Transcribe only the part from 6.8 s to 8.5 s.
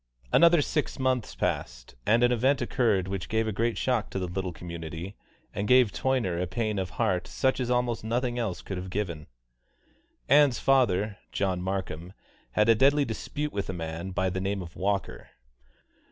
heart such as almost nothing